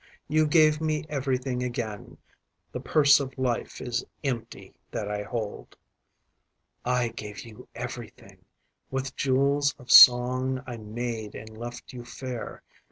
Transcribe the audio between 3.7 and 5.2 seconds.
is empty that